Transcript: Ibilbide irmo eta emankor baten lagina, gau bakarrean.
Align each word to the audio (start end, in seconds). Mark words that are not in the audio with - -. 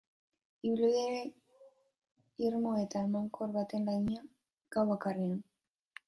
Ibilbide 0.67 1.19
irmo 2.45 2.71
eta 2.83 3.03
emankor 3.07 3.51
baten 3.57 3.85
lagina, 3.91 4.23
gau 4.73 4.87
bakarrean. 4.93 5.37